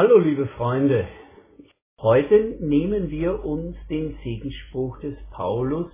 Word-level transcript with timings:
Hallo 0.00 0.18
liebe 0.18 0.46
Freunde, 0.46 1.08
heute 2.00 2.56
nehmen 2.60 3.10
wir 3.10 3.44
uns 3.44 3.76
den 3.90 4.16
Segensspruch 4.22 5.00
des 5.00 5.16
Paulus 5.32 5.90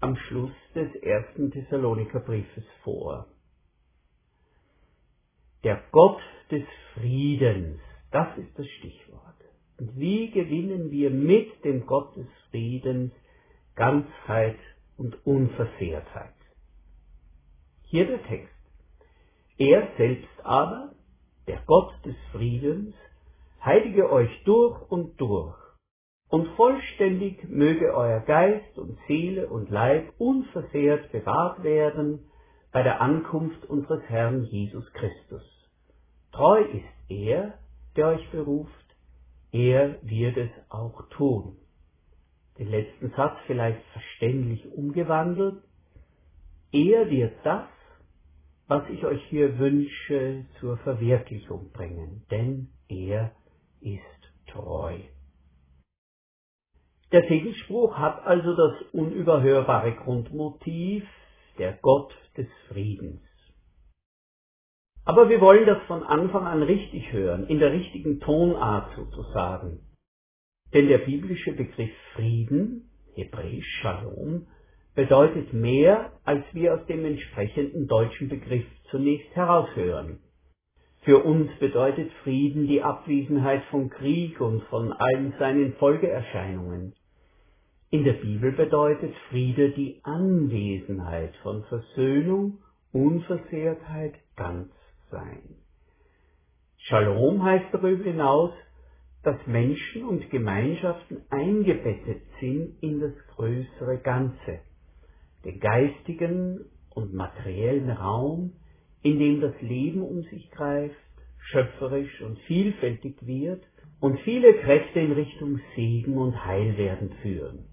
am 0.00 0.16
Schluss 0.16 0.54
des 0.74 0.94
ersten 1.02 1.50
Thessalonikerbriefes 1.50 2.64
vor. 2.82 3.26
Der 5.64 5.82
Gott 5.92 6.18
des 6.50 6.62
Friedens, 6.94 7.78
das 8.10 8.38
ist 8.38 8.58
das 8.58 8.66
Stichwort. 8.78 9.36
Und 9.78 9.94
wie 9.98 10.30
gewinnen 10.30 10.90
wir 10.90 11.10
mit 11.10 11.62
dem 11.62 11.84
Gott 11.84 12.16
des 12.16 12.28
Friedens 12.48 13.12
Ganzheit 13.74 14.56
und 14.96 15.26
Unversehrtheit? 15.26 16.32
Hier 17.82 18.06
der 18.06 18.22
Text. 18.22 18.54
Er 19.58 19.90
selbst 19.98 20.40
aber, 20.42 20.94
der 21.46 21.62
Gott 21.66 21.92
des 22.02 22.16
Friedens, 22.32 22.94
heilige 23.66 24.10
euch 24.10 24.30
durch 24.44 24.80
und 24.90 25.20
durch, 25.20 25.56
und 26.28 26.46
vollständig 26.56 27.48
möge 27.48 27.94
euer 27.94 28.20
Geist 28.20 28.78
und 28.78 28.96
Seele 29.06 29.48
und 29.48 29.70
Leib 29.70 30.12
unversehrt 30.18 31.10
bewahrt 31.12 31.62
werden 31.62 32.30
bei 32.72 32.82
der 32.82 33.00
Ankunft 33.00 33.64
unseres 33.66 34.02
Herrn 34.08 34.44
Jesus 34.44 34.84
Christus. 34.92 35.42
Treu 36.32 36.60
ist 36.62 37.10
er, 37.10 37.58
der 37.96 38.08
euch 38.08 38.30
beruft, 38.30 38.72
er 39.52 39.98
wird 40.02 40.36
es 40.36 40.50
auch 40.68 41.08
tun. 41.10 41.56
Den 42.58 42.70
letzten 42.70 43.10
Satz 43.10 43.36
vielleicht 43.46 43.82
verständlich 43.92 44.70
umgewandelt. 44.72 45.62
Er 46.72 47.10
wird 47.10 47.34
das, 47.44 47.66
was 48.68 48.88
ich 48.90 49.04
euch 49.04 49.22
hier 49.28 49.58
wünsche, 49.58 50.44
zur 50.60 50.76
Verwirklichung 50.78 51.70
bringen, 51.72 52.26
denn 52.30 52.68
er 52.88 53.32
ist 53.80 54.52
treu. 54.52 54.98
Der 57.12 57.22
Segensspruch 57.28 57.96
hat 57.96 58.26
also 58.26 58.54
das 58.54 58.82
unüberhörbare 58.92 59.94
Grundmotiv, 59.94 61.04
der 61.58 61.78
Gott 61.80 62.12
des 62.36 62.48
Friedens. 62.68 63.22
Aber 65.04 65.28
wir 65.28 65.40
wollen 65.40 65.66
das 65.66 65.82
von 65.86 66.02
Anfang 66.02 66.46
an 66.46 66.62
richtig 66.64 67.12
hören, 67.12 67.46
in 67.46 67.60
der 67.60 67.72
richtigen 67.72 68.18
Tonart 68.18 68.94
sozusagen. 68.96 69.80
Denn 70.74 70.88
der 70.88 70.98
biblische 70.98 71.52
Begriff 71.52 71.92
Frieden, 72.14 72.90
hebräisch 73.14 73.66
Shalom, 73.80 74.48
bedeutet 74.96 75.52
mehr, 75.52 76.12
als 76.24 76.44
wir 76.52 76.74
aus 76.74 76.84
dem 76.86 77.04
entsprechenden 77.04 77.86
deutschen 77.86 78.28
Begriff 78.28 78.66
zunächst 78.90 79.34
heraushören. 79.36 80.18
Für 81.06 81.22
uns 81.22 81.48
bedeutet 81.60 82.10
Frieden 82.24 82.66
die 82.66 82.82
Abwesenheit 82.82 83.62
von 83.70 83.90
Krieg 83.90 84.40
und 84.40 84.64
von 84.64 84.92
allen 84.92 85.34
seinen 85.38 85.74
Folgeerscheinungen. 85.74 86.94
In 87.90 88.02
der 88.02 88.14
Bibel 88.14 88.50
bedeutet 88.50 89.14
Friede 89.30 89.70
die 89.70 90.00
Anwesenheit 90.02 91.32
von 91.44 91.62
Versöhnung, 91.66 92.58
Unversehrtheit, 92.90 94.14
Ganzsein. 94.34 95.54
Shalom 96.78 97.40
heißt 97.40 97.72
darüber 97.72 98.02
hinaus, 98.02 98.50
dass 99.22 99.36
Menschen 99.46 100.04
und 100.06 100.28
Gemeinschaften 100.30 101.18
eingebettet 101.30 102.22
sind 102.40 102.82
in 102.82 102.98
das 102.98 103.14
größere 103.36 103.98
Ganze, 104.02 104.58
den 105.44 105.60
geistigen 105.60 106.64
und 106.96 107.14
materiellen 107.14 107.90
Raum, 107.90 108.54
in 109.06 109.20
dem 109.20 109.40
das 109.40 109.54
Leben 109.60 110.02
um 110.02 110.22
sich 110.24 110.50
greift, 110.50 110.96
schöpferisch 111.52 112.20
und 112.22 112.40
vielfältig 112.40 113.24
wird 113.24 113.62
und 114.00 114.18
viele 114.22 114.52
Kräfte 114.62 114.98
in 114.98 115.12
Richtung 115.12 115.60
Segen 115.76 116.18
und 116.18 116.44
Heilwerden 116.44 117.12
führen. 117.22 117.68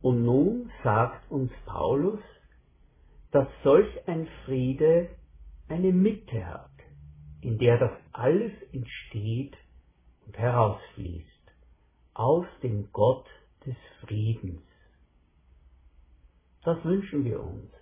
Und 0.00 0.24
nun 0.24 0.70
sagt 0.84 1.28
uns 1.32 1.50
Paulus, 1.66 2.20
dass 3.32 3.48
solch 3.64 3.88
ein 4.06 4.28
Friede 4.44 5.08
eine 5.66 5.90
Mitte 5.90 6.46
hat, 6.46 6.70
in 7.40 7.58
der 7.58 7.78
das 7.78 7.90
alles 8.12 8.52
entsteht 8.72 9.56
und 10.26 10.38
herausfließt, 10.38 11.26
aus 12.12 12.46
dem 12.62 12.88
Gott 12.92 13.26
des 13.66 13.74
Friedens. 14.02 14.62
Das 16.62 16.84
wünschen 16.84 17.24
wir 17.24 17.42
uns. 17.42 17.72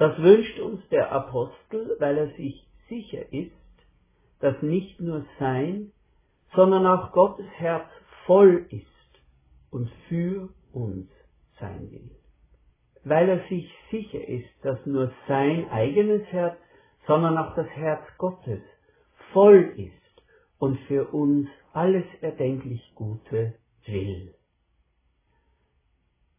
Das 0.00 0.16
wünscht 0.16 0.58
uns 0.60 0.80
der 0.88 1.12
Apostel, 1.12 1.94
weil 1.98 2.16
er 2.16 2.28
sich 2.28 2.66
sicher 2.88 3.30
ist, 3.34 3.52
dass 4.38 4.62
nicht 4.62 4.98
nur 4.98 5.26
sein, 5.38 5.92
sondern 6.54 6.86
auch 6.86 7.12
Gottes 7.12 7.44
Herz 7.58 7.86
voll 8.24 8.64
ist 8.70 8.86
und 9.70 9.90
für 10.08 10.48
uns 10.72 11.10
sein 11.60 11.90
will. 11.90 12.10
Weil 13.04 13.28
er 13.28 13.46
sich 13.50 13.70
sicher 13.90 14.26
ist, 14.26 14.48
dass 14.62 14.78
nur 14.86 15.12
sein 15.28 15.68
eigenes 15.68 16.22
Herz, 16.32 16.56
sondern 17.06 17.36
auch 17.36 17.54
das 17.54 17.68
Herz 17.68 18.02
Gottes 18.16 18.62
voll 19.34 19.74
ist 19.76 20.22
und 20.58 20.78
für 20.88 21.08
uns 21.08 21.46
alles 21.74 22.06
erdenklich 22.22 22.90
Gute 22.94 23.52
will. 23.84 24.34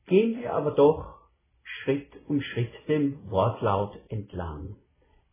Gehen 0.08 0.42
wir 0.42 0.56
aber 0.56 0.72
doch 0.72 1.21
Schritt 1.84 2.10
um 2.28 2.42
Schritt 2.42 2.72
dem 2.88 3.30
Wortlaut 3.32 3.98
entlang. 4.10 4.76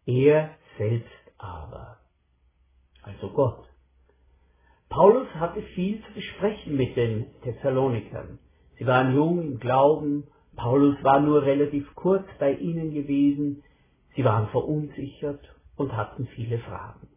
Er 0.06 0.54
selbst 0.78 1.12
aber, 1.36 1.98
also 3.02 3.30
Gott. 3.30 3.66
Paulus 4.88 5.28
hatte 5.34 5.60
viel 5.74 6.02
zu 6.04 6.12
besprechen 6.14 6.76
mit 6.76 6.96
den 6.96 7.26
Thessalonikern. 7.42 8.38
Sie 8.78 8.86
waren 8.86 9.14
jung 9.14 9.42
im 9.42 9.60
Glauben, 9.60 10.24
Paulus 10.56 10.96
war 11.04 11.20
nur 11.20 11.42
relativ 11.42 11.94
kurz 11.94 12.26
bei 12.38 12.54
ihnen 12.54 12.94
gewesen, 12.94 13.62
sie 14.16 14.24
waren 14.24 14.48
verunsichert 14.48 15.46
und 15.76 15.94
hatten 15.94 16.26
viele 16.28 16.58
Fragen. 16.60 17.08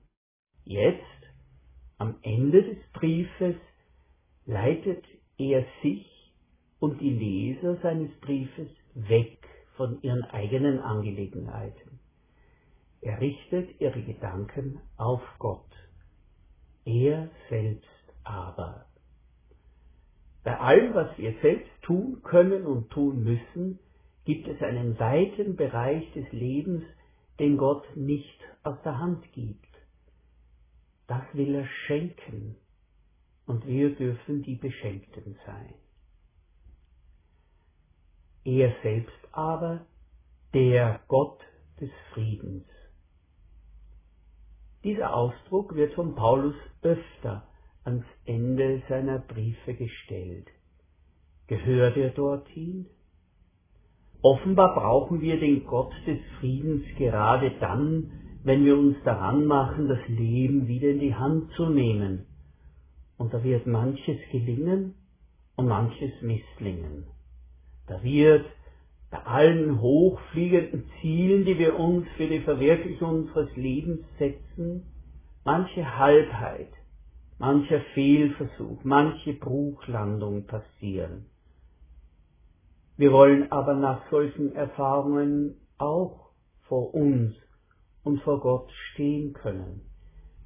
Jetzt, 0.66 1.01
am 1.98 2.16
Ende 2.22 2.63
des 2.63 2.78
Briefes, 2.92 3.56
leitet 4.45 5.06
er 5.38 5.66
sich 5.81 6.33
und 6.80 7.00
die 7.00 7.12
Leser 7.12 7.78
seines 7.78 8.12
Briefes 8.19 8.68
weg 8.95 9.38
von 9.75 10.01
ihren 10.01 10.23
eigenen 10.23 10.79
Angelegenheiten. 10.79 11.99
Er 13.01 13.19
richtet 13.19 13.79
ihre 13.81 14.01
Gedanken 14.01 14.79
auf 14.97 15.21
Gott. 15.39 15.71
Er 16.85 17.29
selbst 17.49 17.88
aber. 18.23 18.85
Bei 20.43 20.59
allem, 20.59 20.93
was 20.93 21.17
wir 21.17 21.35
selbst 21.41 21.71
tun 21.83 22.21
können 22.23 22.65
und 22.65 22.89
tun 22.89 23.23
müssen, 23.23 23.79
gibt 24.25 24.47
es 24.47 24.61
einen 24.61 24.99
weiten 24.99 25.55
Bereich 25.55 26.11
des 26.13 26.31
Lebens, 26.31 26.83
den 27.39 27.57
Gott 27.57 27.85
nicht 27.95 28.39
aus 28.63 28.77
der 28.83 28.99
Hand 28.99 29.31
gibt. 29.33 29.65
Das 31.07 31.23
will 31.33 31.55
er 31.55 31.67
schenken 31.87 32.55
und 33.45 33.65
wir 33.65 33.95
dürfen 33.95 34.44
die 34.44 34.55
Beschenkten 34.55 35.37
sein. 35.45 35.73
Er 38.43 38.73
selbst 38.81 39.27
aber, 39.31 39.85
der 40.53 40.99
Gott 41.07 41.39
des 41.79 41.91
Friedens. 42.13 42.65
Dieser 44.83 45.15
Ausdruck 45.15 45.75
wird 45.75 45.93
von 45.93 46.15
Paulus 46.15 46.55
öfter 46.81 47.47
ans 47.83 48.05
Ende 48.25 48.81
seiner 48.89 49.19
Briefe 49.19 49.75
gestellt. 49.75 50.47
Gehört 51.47 51.97
er 51.97 52.09
dorthin? 52.09 52.88
Offenbar 54.23 54.73
brauchen 54.75 55.21
wir 55.21 55.39
den 55.39 55.65
Gott 55.65 55.94
des 56.07 56.19
Friedens 56.39 56.83
gerade 56.97 57.51
dann, 57.59 58.11
wenn 58.44 58.65
wir 58.65 58.77
uns 58.77 58.97
daran 59.03 59.45
machen, 59.45 59.87
das 59.87 60.07
Leben 60.07 60.67
wieder 60.67 60.89
in 60.89 60.99
die 60.99 61.15
Hand 61.15 61.51
zu 61.53 61.69
nehmen. 61.69 62.25
Und 63.17 63.33
da 63.33 63.44
wird 63.44 63.67
manches 63.67 64.17
gelingen 64.31 64.95
und 65.55 65.67
manches 65.67 66.11
misslingen. 66.21 67.05
Da 67.91 68.01
wird 68.03 68.45
bei 69.09 69.17
allen 69.25 69.81
hochfliegenden 69.81 70.89
Zielen, 71.01 71.43
die 71.43 71.59
wir 71.59 71.77
uns 71.77 72.07
für 72.15 72.27
die 72.27 72.39
Verwirklichung 72.39 73.23
unseres 73.23 73.53
Lebens 73.57 73.99
setzen, 74.17 74.85
manche 75.43 75.97
Halbheit, 75.97 76.71
mancher 77.38 77.81
Fehlversuch, 77.93 78.79
manche 78.85 79.33
Bruchlandung 79.33 80.45
passieren. 80.45 81.25
Wir 82.95 83.11
wollen 83.11 83.51
aber 83.51 83.73
nach 83.73 84.09
solchen 84.09 84.55
Erfahrungen 84.55 85.57
auch 85.77 86.29
vor 86.69 86.94
uns 86.94 87.35
und 88.05 88.21
vor 88.21 88.39
Gott 88.39 88.71
stehen 88.94 89.33
können. 89.33 89.81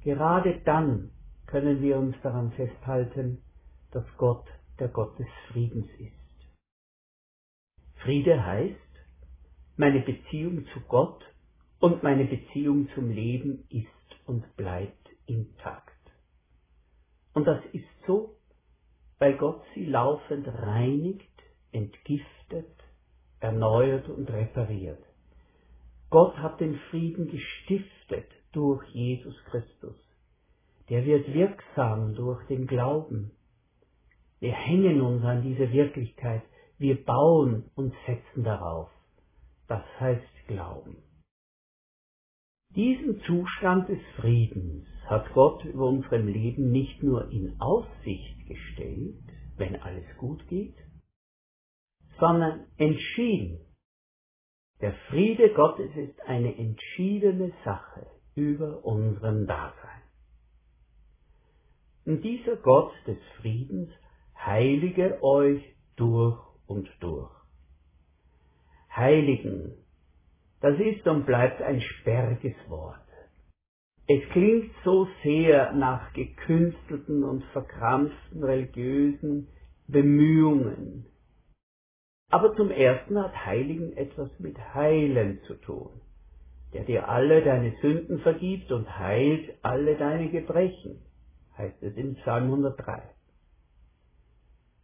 Gerade 0.02 0.60
dann 0.64 1.12
können 1.46 1.80
wir 1.80 1.96
uns 1.96 2.16
daran 2.24 2.50
festhalten, 2.50 3.38
dass 3.92 4.04
Gott 4.16 4.46
der 4.80 4.88
Gott 4.88 5.16
des 5.20 5.28
Friedens 5.52 5.86
ist. 6.00 6.15
Friede 8.02 8.44
heißt, 8.44 8.76
meine 9.76 10.00
Beziehung 10.00 10.66
zu 10.72 10.80
Gott 10.88 11.24
und 11.80 12.02
meine 12.02 12.24
Beziehung 12.24 12.88
zum 12.94 13.10
Leben 13.10 13.64
ist 13.68 14.26
und 14.26 14.56
bleibt 14.56 15.08
intakt. 15.26 15.92
Und 17.34 17.46
das 17.46 17.62
ist 17.72 17.84
so, 18.06 18.36
weil 19.18 19.36
Gott 19.36 19.62
sie 19.74 19.86
laufend 19.86 20.46
reinigt, 20.48 21.30
entgiftet, 21.72 22.72
erneuert 23.40 24.08
und 24.08 24.30
repariert. 24.30 25.02
Gott 26.10 26.36
hat 26.38 26.60
den 26.60 26.78
Frieden 26.90 27.28
gestiftet 27.28 28.30
durch 28.52 28.82
Jesus 28.88 29.36
Christus. 29.50 29.96
Der 30.88 31.04
wird 31.04 31.32
wirksam 31.34 32.14
durch 32.14 32.46
den 32.46 32.66
Glauben. 32.66 33.32
Wir 34.38 34.52
hängen 34.52 35.00
uns 35.00 35.24
an 35.24 35.42
diese 35.42 35.72
Wirklichkeit, 35.72 36.42
wir 36.78 37.04
bauen 37.04 37.70
und 37.74 37.94
setzen 38.06 38.44
darauf. 38.44 38.90
Das 39.68 39.82
heißt 39.98 40.46
Glauben. 40.48 40.96
Diesen 42.74 43.20
Zustand 43.22 43.88
des 43.88 44.00
Friedens 44.16 44.86
hat 45.06 45.32
Gott 45.32 45.64
über 45.64 45.86
unserem 45.86 46.28
Leben 46.28 46.70
nicht 46.72 47.02
nur 47.02 47.30
in 47.30 47.58
Aussicht 47.60 48.46
gestellt, 48.46 49.16
wenn 49.56 49.76
alles 49.76 50.04
gut 50.18 50.46
geht, 50.48 50.76
sondern 52.18 52.66
entschieden. 52.76 53.60
Der 54.80 54.92
Friede 55.08 55.54
Gottes 55.54 55.90
ist 55.96 56.20
eine 56.26 56.54
entschiedene 56.56 57.52
Sache 57.64 58.06
über 58.34 58.84
unserem 58.84 59.46
Dasein. 59.46 60.02
Und 62.04 62.22
dieser 62.22 62.56
Gott 62.56 62.92
des 63.06 63.18
Friedens 63.40 63.90
heilige 64.36 65.22
euch 65.22 65.62
durch 65.96 66.45
und 66.66 66.88
durch. 67.00 67.30
Heiligen, 68.94 69.74
das 70.60 70.78
ist 70.78 71.06
und 71.06 71.26
bleibt 71.26 71.60
ein 71.62 71.80
sperriges 71.80 72.54
Wort. 72.68 73.00
Es 74.08 74.22
klingt 74.30 74.70
so 74.84 75.08
sehr 75.22 75.72
nach 75.72 76.12
gekünstelten 76.12 77.24
und 77.24 77.44
verkrampften 77.46 78.44
religiösen 78.44 79.48
Bemühungen. 79.88 81.06
Aber 82.30 82.54
zum 82.54 82.70
ersten 82.70 83.18
hat 83.18 83.46
Heiligen 83.46 83.96
etwas 83.96 84.30
mit 84.38 84.56
Heilen 84.74 85.40
zu 85.46 85.54
tun, 85.54 85.90
der 86.72 86.84
dir 86.84 87.08
alle 87.08 87.42
deine 87.42 87.72
Sünden 87.80 88.20
vergibt 88.20 88.70
und 88.72 88.98
heilt 88.98 89.54
alle 89.62 89.96
deine 89.96 90.30
Gebrechen, 90.30 91.02
heißt 91.58 91.82
es 91.82 91.96
in 91.96 92.14
Psalm 92.16 92.44
103. 92.44 93.15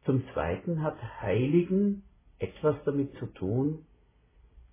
Zum 0.04 0.24
zweiten 0.32 0.82
hat 0.82 0.96
Heiligen 1.20 2.02
etwas 2.38 2.76
damit 2.84 3.14
zu 3.18 3.26
tun, 3.26 3.86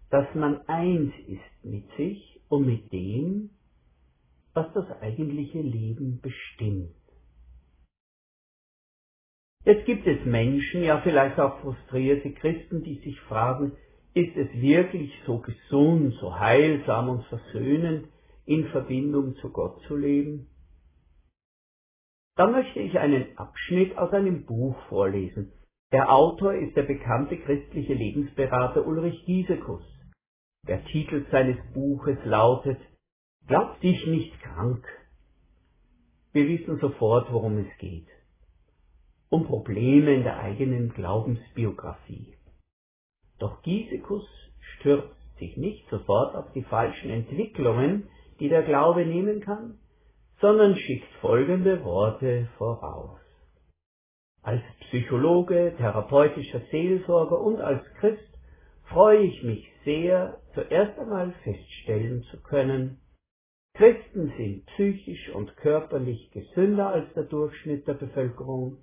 dass 0.10 0.34
man 0.34 0.62
eins 0.68 1.14
ist 1.28 1.64
mit 1.64 1.86
sich 1.98 2.42
und 2.50 2.66
mit 2.66 2.92
dem, 2.92 3.52
was 4.54 4.74
das 4.74 4.90
eigentliche 5.02 5.62
Leben 5.62 6.20
bestimmt. 6.22 6.96
Jetzt 9.66 9.86
gibt 9.86 10.08
es 10.08 10.26
Menschen, 10.26 10.84
ja 10.84 11.00
vielleicht 11.02 11.40
auch 11.40 11.60
frustrierte 11.60 12.31
Christen, 12.31 12.84
die 12.84 12.96
sich 13.00 13.20
fragen, 13.22 13.74
ist 14.16 14.36
es 14.36 14.52
wirklich 14.54 15.14
so 15.26 15.40
gesund, 15.40 16.16
so 16.20 16.40
heilsam 16.40 17.10
und 17.10 17.26
versöhnend, 17.26 18.08
in 18.46 18.68
Verbindung 18.70 19.36
zu 19.36 19.50
Gott 19.52 19.80
zu 19.88 19.96
leben? 19.96 20.48
Da 22.39 22.47
möchte 22.47 22.80
ich 22.80 22.97
einen 22.97 23.38
Abschnitt 23.38 23.97
aus 23.97 24.13
einem 24.13 24.45
Buch 24.45 24.74
vorlesen. 24.88 25.51
Der 25.91 26.09
Autor 26.09 26.53
ist 26.53 26.74
der 26.77 26.83
bekannte 26.83 27.38
christliche 27.38 27.94
Lebensberater 27.94 28.88
Ulrich 28.88 29.25
Giesekus. 29.25 29.83
Der 30.65 30.86
Titel 30.86 31.25
seines 31.31 31.57
Buches 31.74 32.18
lautet 32.24 32.80
Glaub 33.45 33.81
dich 33.81 34.07
nicht 34.07 34.31
krank. 34.41 34.88
Wir 36.31 36.47
wissen 36.47 36.80
sofort, 36.80 37.30
worum 37.33 37.57
es 37.57 37.77
geht. 37.77 38.07
Um 39.27 39.45
Probleme 39.45 40.13
in 40.13 40.24
der 40.24 40.38
eigenen 40.38 40.94
Glaubensbiografie. 40.94 42.38
Doch 43.38 43.62
Giesekus 43.63 44.25
stürzt 44.78 45.37
sich 45.40 45.57
nicht 45.57 45.90
sofort 45.90 46.37
auf 46.37 46.54
die 46.54 46.64
falschen 46.64 47.09
Entwicklungen, 47.09 48.07
die 48.40 48.47
der 48.47 48.64
Glaube 48.64 49.06
nehmen 49.06 49.42
kann, 49.42 49.79
sondern 50.42 50.76
schickt 50.76 51.12
folgende 51.22 51.84
Worte 51.84 52.48
voraus. 52.58 53.19
Als 54.42 54.62
Psychologe, 54.88 55.74
therapeutischer 55.78 56.62
Seelsorger 56.72 57.40
und 57.40 57.60
als 57.60 57.84
Christ 58.00 58.24
freue 58.86 59.19
ich 59.19 59.44
mich 59.44 59.69
sehr, 59.84 60.40
zuerst 60.54 60.98
einmal 60.98 61.34
feststellen 61.44 62.24
zu 62.31 62.42
können, 62.42 63.00
Christen 63.74 64.34
sind 64.38 64.66
psychisch 64.66 65.30
und 65.34 65.56
körperlich 65.58 66.31
gesünder 66.31 66.90
als 66.90 67.14
der 67.14 67.24
Durchschnitt 67.24 67.88
der 67.88 67.94
Bevölkerung. 67.94 68.78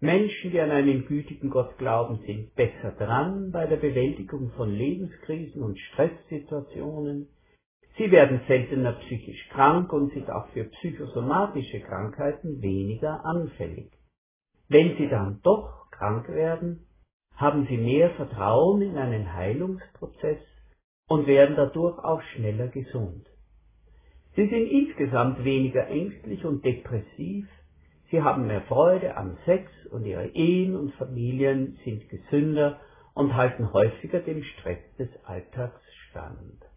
Menschen, 0.00 0.50
die 0.50 0.60
an 0.60 0.70
einen 0.70 1.06
gütigen 1.06 1.50
Gott 1.50 1.78
glauben, 1.78 2.20
sind 2.26 2.54
besser 2.54 2.92
dran 2.92 3.50
bei 3.52 3.66
der 3.66 3.78
Bewältigung 3.78 4.50
von 4.56 4.70
Lebenskrisen 4.70 5.62
und 5.62 5.78
Stresssituationen. 5.78 7.28
Sie 7.98 8.12
werden 8.12 8.40
seltener 8.46 8.92
psychisch 8.92 9.48
krank 9.48 9.92
und 9.92 10.12
sind 10.12 10.30
auch 10.30 10.46
für 10.50 10.64
psychosomatische 10.64 11.80
Krankheiten 11.80 12.62
weniger 12.62 13.24
anfällig. 13.24 13.90
Wenn 14.68 14.96
sie 14.96 15.08
dann 15.08 15.40
doch 15.42 15.90
krank 15.90 16.28
werden, 16.28 16.86
haben 17.34 17.66
sie 17.68 17.76
mehr 17.76 18.10
Vertrauen 18.10 18.82
in 18.82 18.96
einen 18.96 19.34
Heilungsprozess 19.34 20.38
und 21.08 21.26
werden 21.26 21.56
dadurch 21.56 21.98
auch 21.98 22.22
schneller 22.22 22.68
gesund. 22.68 23.26
Sie 24.36 24.46
sind 24.46 24.68
insgesamt 24.68 25.44
weniger 25.44 25.88
ängstlich 25.88 26.44
und 26.44 26.64
depressiv, 26.64 27.48
sie 28.12 28.22
haben 28.22 28.46
mehr 28.46 28.62
Freude 28.62 29.16
am 29.16 29.36
Sex 29.44 29.68
und 29.90 30.04
ihre 30.04 30.28
Ehen 30.28 30.76
und 30.76 30.94
Familien 30.94 31.76
sind 31.84 32.08
gesünder 32.08 32.78
und 33.14 33.34
halten 33.34 33.72
häufiger 33.72 34.20
dem 34.20 34.44
Stress 34.44 34.78
des 34.98 35.08
Alltags 35.24 35.82
stand. 36.10 36.67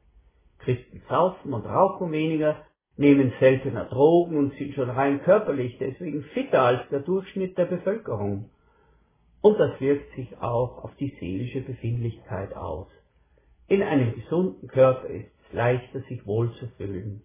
Christen 0.63 1.01
saufen 1.09 1.53
und 1.53 1.65
rauchen 1.65 2.11
weniger, 2.11 2.65
nehmen 2.97 3.33
seltener 3.39 3.85
Drogen 3.85 4.37
und 4.37 4.53
sind 4.55 4.73
schon 4.75 4.89
rein 4.89 5.21
körperlich 5.23 5.77
deswegen 5.79 6.23
fitter 6.33 6.61
als 6.61 6.81
der 6.89 6.99
Durchschnitt 6.99 7.57
der 7.57 7.65
Bevölkerung. 7.65 8.49
Und 9.41 9.59
das 9.59 9.79
wirkt 9.79 10.15
sich 10.15 10.37
auch 10.37 10.83
auf 10.83 10.95
die 10.97 11.15
seelische 11.19 11.61
Befindlichkeit 11.61 12.55
aus. 12.55 12.87
In 13.67 13.81
einem 13.81 14.13
gesunden 14.13 14.67
Körper 14.67 15.07
ist 15.07 15.31
es 15.47 15.53
leichter, 15.53 16.01
sich 16.01 16.25
wohl 16.25 16.53
zu 16.53 16.67
fühlen. 16.77 17.23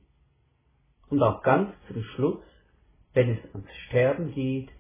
Und 1.09 1.23
auch 1.23 1.43
ganz 1.43 1.71
zum 1.89 2.03
Schluss, 2.03 2.43
wenn 3.13 3.31
es 3.31 3.39
ans 3.53 3.69
Sterben 3.89 4.33
geht, 4.33 4.71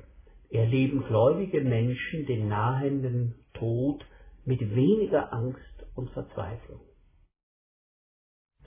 erleben 0.50 1.04
gläubige 1.06 1.60
Menschen 1.60 2.26
den 2.26 2.48
nahenden 2.48 3.34
Tod 3.54 4.04
mit 4.44 4.60
weniger 4.60 5.32
Angst 5.32 5.86
und 5.94 6.10
Verzweiflung. 6.10 6.80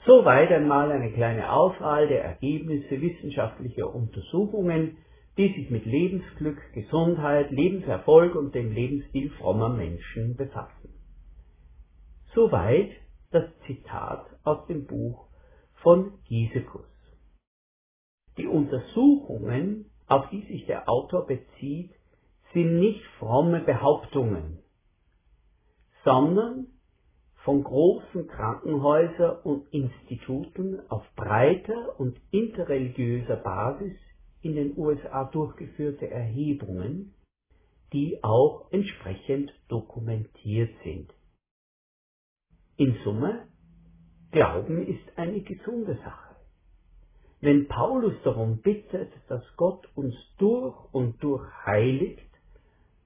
Soweit 0.10 0.52
einmal 0.52 0.92
eine 0.92 1.12
kleine 1.12 1.54
Auswahl 1.54 2.08
der 2.08 2.24
Ergebnisse 2.24 3.00
wissenschaftlicher 3.00 3.94
Untersuchungen, 3.94 4.98
die 5.38 5.54
sich 5.54 5.70
mit 5.70 5.86
Lebensglück, 5.86 6.58
Gesundheit, 6.74 7.52
Lebenserfolg 7.52 8.34
und 8.34 8.56
dem 8.56 8.72
Lebensstil 8.72 9.30
frommer 9.38 9.70
Menschen 9.70 10.36
befassen. 10.36 10.96
Soweit 12.34 12.90
das 13.30 13.46
Zitat 13.68 14.26
aus 14.44 14.66
dem 14.66 14.88
Buch 14.88 15.28
von 15.84 16.14
Giesekus. 16.28 16.90
Die 18.40 18.48
Untersuchungen, 18.48 19.92
auf 20.08 20.28
die 20.32 20.42
sich 20.48 20.66
der 20.66 20.90
Autor 20.90 21.28
bezieht, 21.28 21.92
sind 22.56 22.80
nicht 22.80 23.06
fromme 23.20 23.60
Behauptungen, 23.60 24.58
sondern 26.04 26.66
von 27.44 27.64
großen 27.64 28.28
Krankenhäusern 28.28 29.38
und 29.44 29.68
Instituten 29.74 30.82
auf 30.90 31.04
breiter 31.16 32.00
und 32.00 32.20
interreligiöser 32.32 33.38
Basis 33.38 33.94
in 34.42 34.56
den 34.56 34.78
USA 34.78 35.26
durchgeführte 35.26 36.10
Erhebungen, 36.10 37.14
die 37.94 38.24
auch 38.24 38.72
entsprechend 38.72 39.54
dokumentiert 39.68 40.72
sind. 40.84 41.14
In 42.78 42.98
Summe, 43.04 43.48
Glauben 44.32 44.86
ist 44.86 45.18
eine 45.18 45.42
gesunde 45.42 45.96
Sache. 45.96 46.36
Wenn 47.42 47.68
Paulus 47.68 48.14
darum 48.24 48.62
bittet, 48.62 49.12
dass 49.28 49.44
Gott 49.56 49.88
uns 49.96 50.14
durch 50.38 50.76
und 50.94 51.24
durch 51.24 51.44
heiligt, 51.66 52.30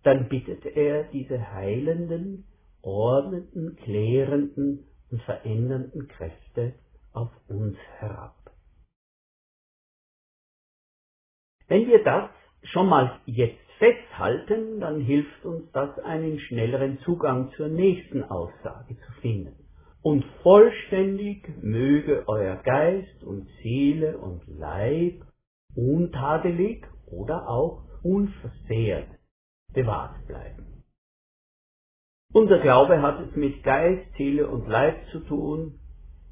dann 0.03 0.27
bittet 0.27 0.65
er 0.65 1.05
diese 1.05 1.53
heilenden, 1.53 2.45
ordnenden, 2.83 3.75
klärenden 3.77 4.85
und 5.09 5.21
verändernden 5.23 6.07
Kräfte 6.07 6.75
auf 7.13 7.31
uns 7.47 7.77
herab. 7.97 8.35
Wenn 11.67 11.87
wir 11.87 12.03
das 12.03 12.29
schon 12.63 12.87
mal 12.87 13.19
jetzt 13.25 13.57
festhalten, 13.79 14.79
dann 14.79 15.01
hilft 15.01 15.45
uns 15.45 15.71
das, 15.71 15.97
einen 15.99 16.39
schnelleren 16.39 16.99
Zugang 16.99 17.51
zur 17.57 17.67
nächsten 17.67 18.23
Aussage 18.23 18.95
zu 18.97 19.11
finden. 19.21 19.55
Und 20.01 20.25
vollständig 20.41 21.47
möge 21.61 22.25
euer 22.27 22.57
Geist 22.57 23.23
und 23.23 23.47
Seele 23.61 24.17
und 24.17 24.45
Leib 24.47 25.21
untadelig 25.75 26.85
oder 27.07 27.47
auch 27.47 27.83
unversehrt 28.03 29.07
bewahrt 29.73 30.27
bleiben. 30.27 30.72
Unser 32.33 32.57
Glaube 32.59 32.99
hat 33.03 33.19
es 33.19 33.35
mit 33.35 33.61
Geist, 33.61 34.11
Seele 34.17 34.47
und 34.47 34.67
Leib 34.67 35.07
zu 35.11 35.19
tun, 35.19 35.79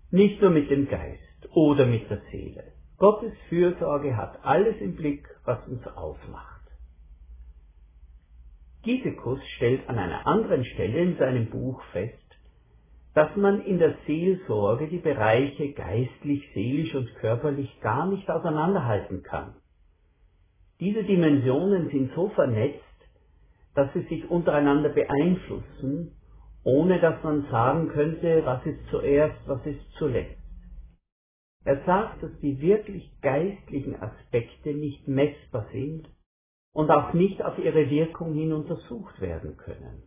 nicht 0.09 0.41
nur 0.41 0.49
mit 0.49 0.71
dem 0.71 0.89
Geist 0.89 1.47
oder 1.53 1.85
mit 1.85 2.09
der 2.09 2.21
Seele. 2.31 2.63
Gottes 2.97 3.33
Fürsorge 3.49 4.17
hat 4.17 4.43
alles 4.43 4.77
im 4.81 4.95
Blick, 4.95 5.27
was 5.45 5.59
uns 5.67 5.85
ausmacht. 5.87 6.61
Giesekus 8.81 9.39
stellt 9.57 9.87
an 9.87 9.99
einer 9.99 10.25
anderen 10.25 10.65
Stelle 10.65 10.97
in 10.97 11.17
seinem 11.17 11.51
Buch 11.51 11.79
fest, 11.91 12.17
dass 13.13 13.35
man 13.35 13.63
in 13.63 13.77
der 13.77 13.93
Seelsorge 14.07 14.87
die 14.87 14.97
Bereiche 14.97 15.71
geistlich, 15.73 16.49
seelisch 16.55 16.95
und 16.95 17.13
körperlich 17.15 17.79
gar 17.81 18.07
nicht 18.07 18.27
auseinanderhalten 18.27 19.21
kann. 19.21 19.53
Diese 20.79 21.03
Dimensionen 21.03 21.89
sind 21.89 22.11
so 22.15 22.29
vernetzt, 22.29 22.90
dass 23.73 23.91
sie 23.93 24.03
sich 24.03 24.29
untereinander 24.29 24.89
beeinflussen, 24.89 26.11
ohne 26.63 26.99
dass 26.99 27.23
man 27.23 27.47
sagen 27.49 27.89
könnte, 27.89 28.45
was 28.45 28.65
ist 28.65 28.79
zuerst, 28.89 29.39
was 29.47 29.65
ist 29.65 29.81
zuletzt. 29.97 30.37
Er 31.63 31.83
sagt, 31.85 32.23
dass 32.23 32.31
die 32.41 32.59
wirklich 32.59 33.09
geistlichen 33.21 33.95
Aspekte 34.01 34.73
nicht 34.73 35.07
messbar 35.07 35.67
sind 35.71 36.07
und 36.73 36.89
auch 36.89 37.13
nicht 37.13 37.43
auf 37.43 37.57
ihre 37.59 37.89
Wirkung 37.89 38.33
hin 38.33 38.51
untersucht 38.51 39.21
werden 39.21 39.57
können. 39.57 40.03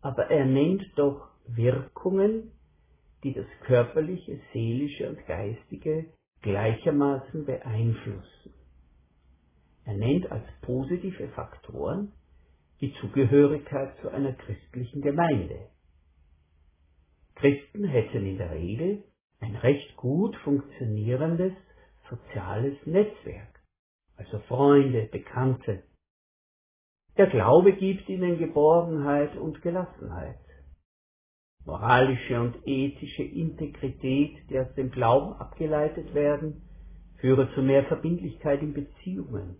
Aber 0.00 0.30
er 0.30 0.44
nennt 0.44 0.82
doch 0.96 1.30
Wirkungen, 1.46 2.52
die 3.22 3.34
das 3.34 3.46
körperliche, 3.66 4.40
seelische 4.52 5.08
und 5.08 5.26
geistige 5.26 6.06
gleichermaßen 6.42 7.44
beeinflussen. 7.44 8.54
Er 9.84 9.94
nennt 9.94 10.30
als 10.30 10.44
positive 10.62 11.28
Faktoren 11.28 12.12
die 12.82 12.92
Zugehörigkeit 12.94 13.96
zu 14.02 14.08
einer 14.08 14.32
christlichen 14.32 15.02
Gemeinde. 15.02 15.68
Christen 17.36 17.84
hätten 17.84 18.26
in 18.26 18.38
der 18.38 18.50
Regel 18.50 19.04
ein 19.38 19.54
recht 19.54 19.96
gut 19.96 20.36
funktionierendes 20.38 21.52
soziales 22.10 22.74
Netzwerk, 22.84 23.60
also 24.16 24.40
Freunde, 24.48 25.08
Bekannte. 25.12 25.84
Der 27.16 27.28
Glaube 27.28 27.72
gibt 27.74 28.08
ihnen 28.08 28.38
Geborgenheit 28.38 29.36
und 29.36 29.62
Gelassenheit. 29.62 30.40
Moralische 31.64 32.40
und 32.40 32.56
ethische 32.66 33.22
Integrität, 33.22 34.50
die 34.50 34.58
aus 34.58 34.74
dem 34.74 34.90
Glauben 34.90 35.34
abgeleitet 35.34 36.12
werden, 36.14 36.62
führe 37.20 37.48
zu 37.54 37.62
mehr 37.62 37.84
Verbindlichkeit 37.84 38.60
in 38.60 38.74
Beziehungen 38.74 39.56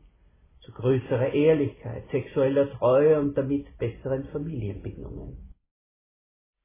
zu 0.62 0.72
größerer 0.72 1.32
Ehrlichkeit, 1.32 2.08
sexueller 2.10 2.70
Treue 2.78 3.20
und 3.20 3.36
damit 3.36 3.66
besseren 3.78 4.24
Familienbindungen. 4.26 5.54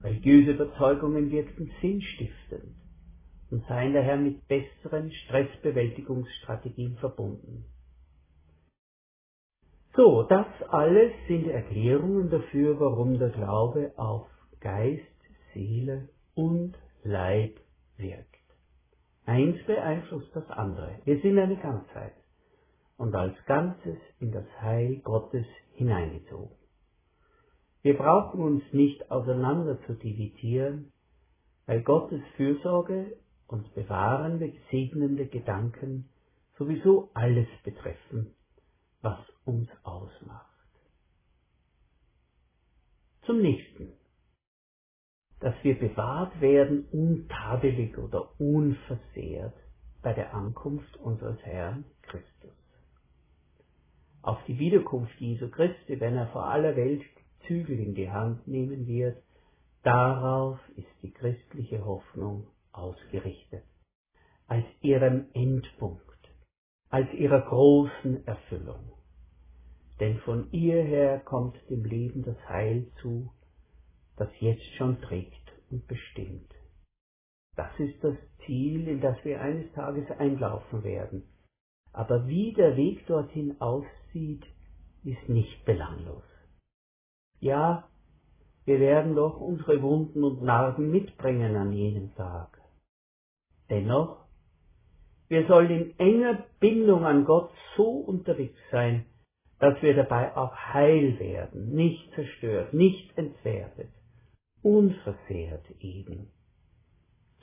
Religiöse 0.03 0.51
Überzeugungen 0.51 1.31
wirkten 1.31 1.71
sinnstiftend 1.81 2.75
und 3.49 3.65
seien 3.67 3.93
daher 3.93 4.17
mit 4.17 4.47
besseren 4.47 5.11
Stressbewältigungsstrategien 5.11 6.97
verbunden. 6.97 7.65
So, 9.95 10.23
das 10.23 10.45
alles 10.69 11.11
sind 11.27 11.47
Erklärungen 11.47 12.29
dafür, 12.29 12.79
warum 12.79 13.17
der 13.17 13.29
Glaube 13.29 13.93
auf 13.97 14.27
Geist, 14.59 15.01
Seele 15.53 16.09
und 16.35 16.77
Leib 17.03 17.59
wirkt. 17.97 18.27
Eins 19.25 19.57
beeinflusst 19.65 20.35
das 20.35 20.47
andere. 20.51 20.99
Wir 21.05 21.19
sind 21.21 21.39
eine 21.39 21.57
Ganzheit 21.57 22.13
und 22.97 23.15
als 23.15 23.35
Ganzes 23.45 23.97
in 24.19 24.31
das 24.31 24.45
Heil 24.59 24.97
Gottes 24.97 25.45
hineingezogen. 25.73 26.55
Wir 27.83 27.95
brauchen 27.95 28.41
uns 28.41 28.63
nicht 28.73 29.11
auseinander 29.11 29.79
zu 29.85 29.93
dividieren, 29.93 30.91
weil 31.67 31.83
Gottes 31.83 32.21
Fürsorge 32.35 33.15
und 33.47 33.73
bewahrende, 33.75 34.51
segnende 34.71 35.27
Gedanken 35.27 36.09
sowieso 36.57 37.11
alles 37.13 37.47
betreffen, 37.63 38.33
was 39.01 39.19
uns 39.45 39.69
ausmacht. 39.83 40.45
Zum 43.25 43.41
nächsten, 43.41 43.93
dass 45.39 45.53
wir 45.63 45.77
bewahrt 45.77 46.41
werden, 46.41 46.87
untadelig 46.91 47.97
oder 47.97 48.39
unversehrt 48.39 49.55
bei 50.01 50.13
der 50.13 50.33
Ankunft 50.33 50.97
unseres 50.97 51.39
Herrn 51.43 51.85
Christus 52.01 52.56
auf 54.27 54.43
die 54.45 54.59
Wiederkunft 54.59 55.17
Jesu 55.21 55.49
Christi, 55.49 56.01
wenn 56.01 56.17
er 56.17 56.27
vor 56.27 56.49
aller 56.49 56.75
Welt 56.75 57.01
Zügel 57.47 57.79
in 57.79 57.95
die 57.95 58.11
Hand 58.11 58.45
nehmen 58.45 58.85
wird, 58.85 59.23
darauf 59.83 60.59
ist 60.75 60.91
die 61.01 61.11
christliche 61.11 61.85
Hoffnung 61.85 62.47
ausgerichtet, 62.73 63.63
als 64.47 64.65
ihrem 64.81 65.27
Endpunkt, 65.33 66.01
als 66.89 67.11
ihrer 67.13 67.39
großen 67.39 68.27
Erfüllung. 68.27 68.91
Denn 70.01 70.17
von 70.19 70.51
ihr 70.51 70.83
her 70.83 71.19
kommt 71.21 71.55
dem 71.69 71.85
Leben 71.85 72.23
das 72.25 72.37
Heil 72.49 72.91
zu, 73.01 73.31
das 74.17 74.27
jetzt 74.41 74.75
schon 74.75 74.99
trägt 75.01 75.53
und 75.71 75.87
bestimmt. 75.87 76.53
Das 77.55 77.71
ist 77.79 78.03
das 78.03 78.17
Ziel, 78.45 78.89
in 78.89 78.99
das 78.99 79.15
wir 79.23 79.39
eines 79.39 79.71
Tages 79.71 80.05
einlaufen 80.19 80.83
werden. 80.83 81.23
Aber 81.93 82.27
wie 82.27 82.53
der 82.53 82.75
Weg 82.75 83.07
dorthin 83.07 83.59
aussieht, 83.59 83.97
sieht, 84.17 84.45
ist 85.03 85.29
nicht 85.29 85.63
belanglos. 85.65 86.23
Ja, 87.39 87.87
wir 88.65 88.79
werden 88.79 89.15
doch 89.15 89.39
unsere 89.39 89.81
Wunden 89.81 90.23
und 90.23 90.41
Narben 90.41 90.91
mitbringen 90.91 91.55
an 91.55 91.71
jenem 91.71 92.13
Tag. 92.15 92.59
Dennoch, 93.69 94.25
wir 95.29 95.45
sollen 95.47 95.69
in 95.69 95.99
enger 95.99 96.45
Bindung 96.59 97.05
an 97.05 97.25
Gott 97.25 97.51
so 97.75 97.83
unterwegs 97.83 98.59
sein, 98.71 99.05
dass 99.59 99.81
wir 99.81 99.95
dabei 99.95 100.35
auch 100.35 100.55
heil 100.55 101.19
werden, 101.19 101.73
nicht 101.73 102.13
zerstört, 102.13 102.73
nicht 102.73 103.17
entwertet, 103.17 103.91
unversehrt 104.61 105.65
eben, 105.79 106.31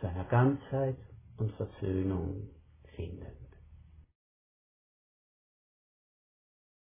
zu 0.00 0.08
einer 0.08 0.24
Ganzheit 0.24 0.96
und 1.36 1.52
Versöhnung 1.52 2.50
finden. 2.96 3.43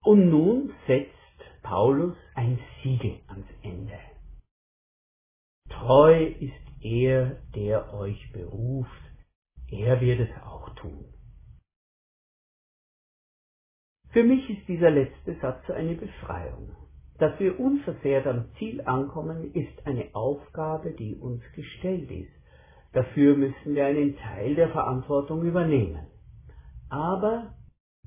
Und 0.03 0.29
nun 0.29 0.73
setzt 0.87 1.13
Paulus 1.61 2.15
ein 2.35 2.57
Siegel 2.81 3.19
ans 3.27 3.47
Ende. 3.61 3.99
Treu 5.69 6.23
ist 6.39 6.53
er, 6.81 7.41
der 7.55 7.93
euch 7.93 8.31
beruft, 8.31 8.89
er 9.69 10.01
wird 10.01 10.21
es 10.21 10.43
auch 10.43 10.73
tun. 10.75 11.05
Für 14.11 14.23
mich 14.23 14.49
ist 14.49 14.67
dieser 14.67 14.89
letzte 14.89 15.35
Satz 15.39 15.69
eine 15.69 15.93
Befreiung. 15.95 16.75
Dass 17.19 17.39
wir 17.39 17.59
unversehrt 17.59 18.25
am 18.25 18.49
Ziel 18.57 18.81
ankommen, 18.81 19.53
ist 19.53 19.85
eine 19.85 20.15
Aufgabe, 20.15 20.91
die 20.93 21.15
uns 21.15 21.43
gestellt 21.53 22.09
ist. 22.09 22.31
Dafür 22.93 23.35
müssen 23.35 23.75
wir 23.75 23.85
einen 23.85 24.17
Teil 24.17 24.55
der 24.55 24.69
Verantwortung 24.69 25.43
übernehmen. 25.43 26.07
Aber 26.89 27.53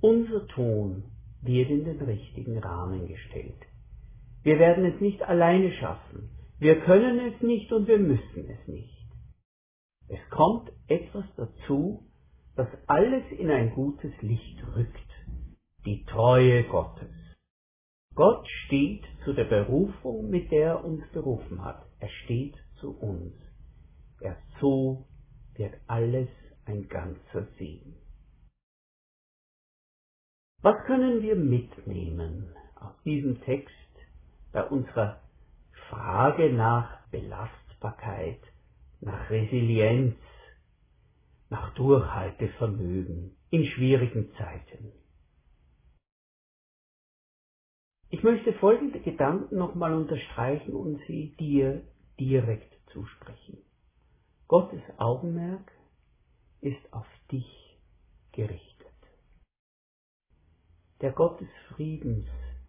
unser 0.01 0.47
Ton 0.49 1.12
wird 1.43 1.71
in 1.71 1.85
den 1.85 2.01
richtigen 2.01 2.59
Rahmen 2.59 3.07
gestellt. 3.09 3.67
Wir 4.43 4.59
werden 4.59 4.85
es 4.85 5.01
nicht 5.01 5.23
alleine 5.23 5.73
schaffen. 5.73 6.31
Wir 6.59 6.81
können 6.81 7.19
es 7.33 7.43
nicht 7.43 7.73
und 7.73 7.89
wir 7.89 7.99
müssen 7.99 8.49
es 8.49 8.69
nicht. 8.69 9.03
Es 10.09 10.21
kommt 10.31 10.71
etwas 10.89 11.25
dazu, 11.37 12.09
das 12.57 12.69
alles 12.87 13.25
in 13.39 13.51
ein 13.51 13.75
gutes 13.75 14.13
Licht 14.21 14.63
rückt. 14.77 14.99
Die 15.85 16.05
Treue 16.05 16.65
Gottes. 16.65 17.11
Gott 18.15 18.47
steht 18.67 19.05
zu 19.25 19.33
der 19.33 19.45
Berufung, 19.45 20.29
mit 20.29 20.51
der 20.53 20.67
er 20.67 20.85
uns 20.85 21.03
berufen 21.13 21.65
hat. 21.65 21.87
Er 21.99 22.11
steht 22.25 22.55
zu 22.79 22.91
uns. 22.99 23.33
Erst 24.21 24.43
so 24.61 25.07
wird 25.57 25.75
alles 25.87 26.29
ein 26.67 26.89
ganzer 26.89 27.47
Segen. 27.59 27.97
Was 30.63 30.77
können 30.87 31.23
wir 31.23 31.35
mitnehmen 31.35 32.55
aus 32.77 32.95
diesem 33.05 33.41
Text 33.41 33.75
bei 34.53 34.63
unserer 34.63 35.21
Frage 35.91 36.53
nach 36.53 37.05
Belastbarkeit, 37.11 38.39
nach 39.01 39.29
Resilienz, 39.29 40.15
nach 41.51 41.75
Durchhaltevermögen 41.75 43.35
in 43.51 43.65
schwierigen 43.67 44.33
Zeiten? 44.39 44.93
Ich 48.11 48.23
möchte 48.23 48.53
folgende 48.53 49.01
Gedanken 49.01 49.57
nochmal 49.57 49.95
unterstreichen 49.95 50.75
und 50.75 51.01
sie 51.09 51.35
dir 51.41 51.83
direkt 52.21 52.73
zusprechen. 52.93 53.59
Gottes 54.47 54.83
Augenmerk 54.99 55.73
ist 56.61 56.93
auf 56.93 57.07
dich 57.33 57.81
gerichtet. 58.31 58.72
Der 61.03 61.11
Gott 61.11 61.41
des 61.41 61.49
Friedens, 61.75 62.29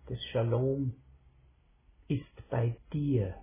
des 0.09 0.19
Shalom, 0.31 0.95
ist 2.07 2.49
bei 2.49 2.75
dir. 2.91 3.35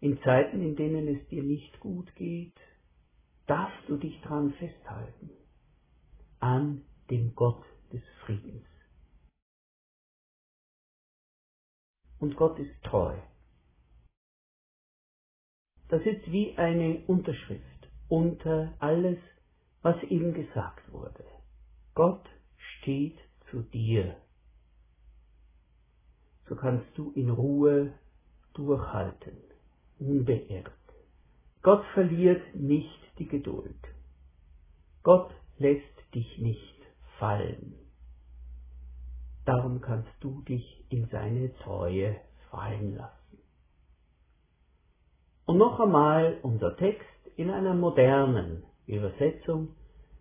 In 0.00 0.20
Zeiten, 0.22 0.60
in 0.62 0.74
denen 0.74 1.06
es 1.06 1.28
dir 1.28 1.44
nicht 1.44 1.78
gut 1.78 2.12
geht, 2.16 2.58
darfst 3.46 3.88
du 3.88 3.98
dich 3.98 4.20
dran 4.22 4.52
festhalten, 4.54 5.30
an 6.40 6.84
dem 7.08 7.32
Gott 7.36 7.64
des 7.92 8.02
Friedens. 8.24 8.66
Und 12.18 12.34
Gott 12.36 12.58
ist 12.58 12.82
treu. 12.82 13.16
Das 15.88 16.02
ist 16.02 16.26
wie 16.32 16.58
eine 16.58 17.04
Unterschrift 17.06 17.88
unter 18.08 18.74
alles, 18.80 19.18
was 19.82 20.02
ihm 20.04 20.34
gesagt 20.34 20.90
wurde. 20.92 21.24
Gott 21.94 22.28
steht 22.80 23.18
zu 23.50 23.62
dir. 23.62 24.16
So 26.48 26.56
kannst 26.56 26.86
du 26.96 27.12
in 27.12 27.30
Ruhe 27.30 27.92
durchhalten, 28.54 29.36
unbeirrt. 29.98 30.72
Gott 31.62 31.84
verliert 31.94 32.54
nicht 32.54 33.00
die 33.18 33.28
Geduld. 33.28 33.76
Gott 35.02 35.32
lässt 35.58 36.14
dich 36.14 36.38
nicht 36.38 36.76
fallen. 37.18 37.74
Darum 39.44 39.80
kannst 39.80 40.10
du 40.20 40.42
dich 40.42 40.84
in 40.90 41.06
seine 41.08 41.54
Treue 41.58 42.16
fallen 42.50 42.96
lassen. 42.96 43.38
Und 45.46 45.58
noch 45.58 45.80
einmal 45.80 46.38
unser 46.42 46.76
Text 46.76 47.06
in 47.36 47.50
einer 47.50 47.74
modernen 47.74 48.64
Übersetzung 48.86 49.74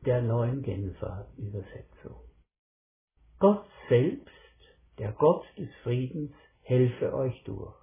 der 0.06 0.22
neuen 0.22 0.62
Genfer 0.62 1.28
Übersetzung. 1.38 2.29
Gott 3.40 3.66
selbst, 3.88 4.28
der 4.98 5.14
Gott 5.14 5.46
des 5.58 5.70
Friedens, 5.84 6.34
helfe 6.62 7.14
euch 7.14 7.42
durch, 7.46 7.74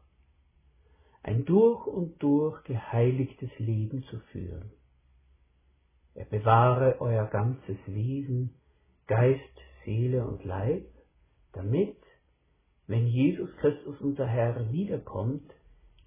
ein 1.22 1.46
durch 1.46 1.86
und 1.86 2.22
durch 2.22 2.62
geheiligtes 2.64 3.50
Leben 3.58 4.02
zu 4.04 4.20
führen. 4.32 4.70
Er 6.14 6.26
bewahre 6.26 7.00
euer 7.00 7.26
ganzes 7.26 7.78
Wesen, 7.86 8.54
Geist, 9.06 9.40
Seele 9.84 10.26
und 10.26 10.44
Leib, 10.44 10.86
damit, 11.52 11.96
wenn 12.86 13.06
Jesus 13.06 13.50
Christus 13.56 13.98
unser 14.00 14.26
Herr 14.26 14.70
wiederkommt, 14.72 15.50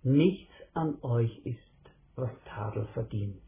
nichts 0.03 0.53
an 0.73 0.99
euch 1.01 1.45
ist, 1.45 1.59
was 2.15 2.31
Tadel 2.45 2.85
verdient. 2.93 3.41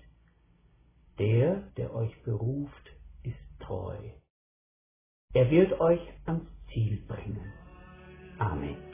Der, 1.19 1.61
der 1.77 1.93
euch 1.93 2.23
beruft, 2.23 2.89
ist 3.23 3.37
treu. 3.59 3.97
Er 5.33 5.51
wird 5.51 5.79
euch 5.81 6.01
ans 6.25 6.45
Ziel 6.73 7.05
bringen. 7.07 7.53
Amen. 8.37 8.90